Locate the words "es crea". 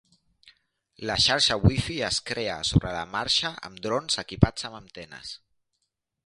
2.07-2.55